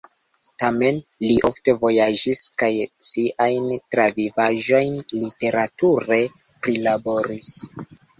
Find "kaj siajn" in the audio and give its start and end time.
2.61-3.67